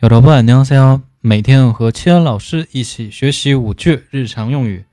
[0.00, 4.84] 有的朋友好，每天和七恩老师一起学习五句日常用语。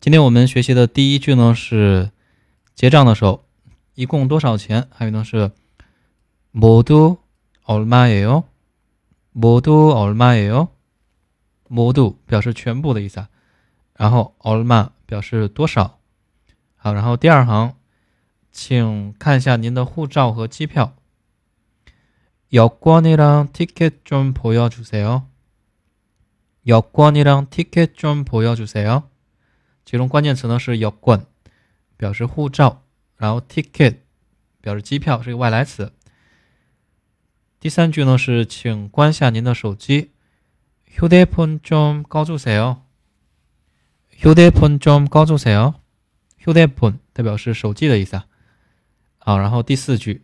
[0.00, 2.10] 今天我们学习的第一句呢是
[2.74, 3.44] 结账的时候，
[3.94, 4.88] 一共多少钱？
[4.90, 5.52] 还有呢是
[6.52, 8.44] 모두얼마예 요？
[9.32, 10.68] 모두얼마예 요？
[11.68, 13.26] 모두表示全部的意思，
[13.94, 16.00] 然后얼마表示多少。
[16.74, 17.74] 好，然后第二行，
[18.50, 20.96] 请看一下您的护照和机票。
[22.54, 25.26] 여권이랑 티켓 좀 보여주세요.
[26.66, 29.04] 여권이랑 티켓 좀 보여주세요.
[29.84, 31.26] 其中关键词呢是 여권
[31.96, 32.82] 表示护照，
[33.16, 33.96] 然后 ticket
[34.60, 35.92] 表示机票，是一个外来词。
[37.58, 40.10] 第三句呢是请关下您的手机。
[40.92, 42.82] 휴대폰 좀 꺼주세요.
[44.18, 45.74] 휴대폰 좀 꺼주세요.
[46.42, 48.20] 휴대폰 代表是手机的意思。
[49.18, 50.23] 好，然后第四句。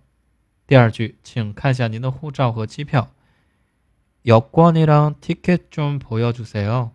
[0.70, 3.12] 第二句，请看一下您的护照和机票。
[4.24, 6.90] 여권이랑티켓좀보여주세 요。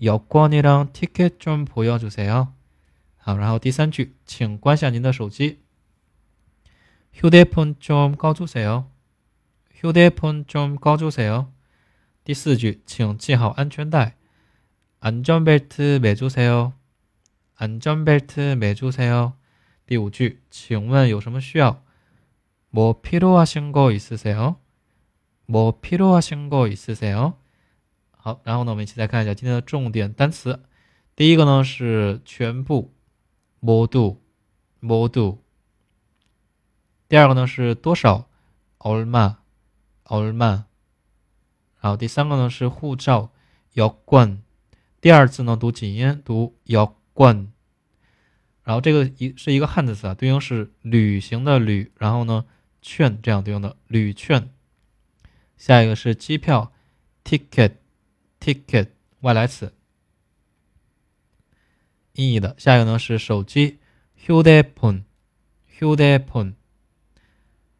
[0.00, 2.54] 여권이랑티켓좀보여주세 요。
[3.16, 5.58] 好，然后第三句，请关下您的手机。
[7.14, 8.86] 휴대폰좀꺼주세 요。
[9.78, 11.48] 휴대폰좀꺼주세 요。
[12.24, 14.16] 第四句，请系好安全带。
[15.00, 16.72] 안전벨트매주세 요。
[17.56, 19.34] 안전벨트매주세 요。
[19.86, 21.84] 第五句，请问有什么需要？
[22.72, 24.56] 뭐필요하신거있으세 요？
[25.46, 27.34] 뭐필요하신거있으세 요？
[28.10, 30.62] 好，然后呢，我们一起再看一下今天的重点单词。
[31.16, 32.92] 第一个呢是全部，
[33.62, 34.18] 모두
[34.80, 35.38] 모 두。
[37.08, 38.28] 第二个呢是多少，
[38.78, 39.36] 얼 마，
[40.04, 40.64] 얼 마。
[41.78, 43.30] 好，第三个呢是护照，
[43.74, 44.42] 여 권。
[45.00, 47.50] 第二次呢读紧音，读여 권。
[48.62, 52.44] 然后这个一是一个汉字词啊，对应是旅行的旅，然后呢。
[52.83, 54.51] 券，这样对应的旅券。
[55.57, 56.73] 下一个是机票
[57.23, 57.77] ，ticket
[58.39, 58.89] ticket
[59.21, 59.73] 外来词。
[62.11, 63.79] E 的，下一个呢是手机
[64.23, 66.53] ，Huda phone，Huda phone。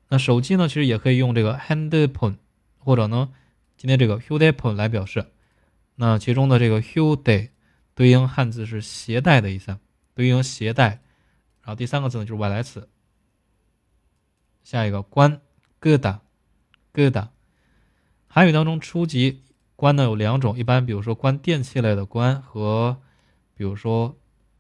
[0.08, 2.38] 那手机呢其实也可以用这个 handphone
[2.78, 3.34] 或者呢
[3.76, 5.28] 今天这个 Huda phone 来表示，
[5.96, 7.50] 那其中的这个 Huda
[7.94, 9.78] 对应汉字是携带的意思，
[10.16, 11.02] 对应携带。
[11.62, 12.90] 然后第三个字呢就是外来词。
[14.64, 15.42] 下一个关
[15.80, 16.20] 疙瘩
[16.94, 17.28] 疙瘩。
[18.28, 19.44] 韩语当中初级
[19.76, 23.02] 关呢有两种，一般比如说关电器类的关和
[23.56, 24.18] 比如说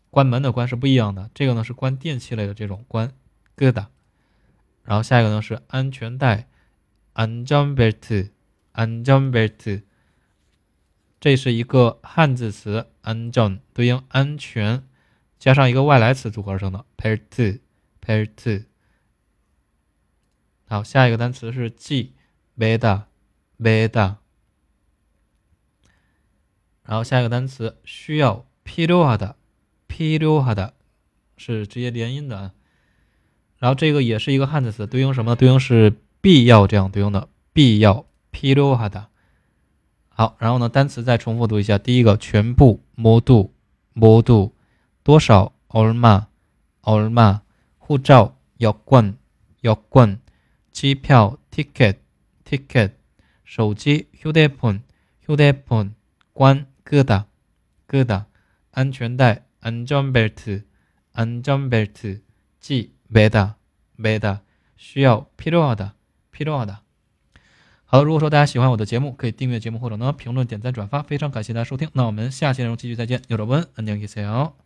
[0.09, 1.31] 关门的关是不一样的。
[1.33, 3.13] 这个呢是关电器类的这种关
[3.57, 3.87] 疙瘩。
[4.83, 6.49] 然后下一个呢是安全带
[7.13, 8.31] 安全 b e l t
[8.73, 9.83] 安全 b e l t
[11.21, 14.83] 这是一个汉字词安全对应安全
[15.39, 17.61] 加上一个外来词组合而成的 p e l t
[18.01, 18.65] p e l t
[20.73, 22.13] 好，下一个单词是 g
[22.57, 23.03] beta
[23.59, 24.15] beta。
[26.81, 29.35] 然后下一个单词需要 piuha 的
[29.87, 30.73] piuha 的
[31.37, 32.53] 是直接连音的。
[33.59, 35.35] 然后这个也是一个汉字词，对应什么？
[35.35, 39.09] 对应是必要这样对应的必要 piuha 的。
[40.09, 43.51] 好，然后呢单词再重复读一下：第一个全部 modo
[43.93, 44.53] modo，
[45.03, 46.25] 多少 olma
[46.81, 47.41] olma，
[47.77, 49.15] 护照要冠
[49.61, 50.22] 要冠 g。
[50.72, 50.72] 여 권。
[50.72, 51.96] 机票 ticket
[52.44, 52.92] ticket
[53.44, 54.82] 手机 휴대폰
[55.26, 55.94] 휴대폰
[56.32, 57.24] 关疙瘩
[57.88, 58.26] 疙瘩
[58.70, 60.64] 安全带 안전벨트
[61.12, 62.22] 안전벨트
[62.60, 63.56] 系 매다
[63.96, 64.42] 매다
[64.76, 65.94] 需要 필요하다
[66.30, 66.82] 필요하다
[67.90, 71.88] 好，如果说大家喜欢我的节目，可以订阅节目或者呢评论、点赞、转发，非常感谢大家收听。
[71.94, 74.61] 那我们下期内容继续再见，有的问，안녕히계세요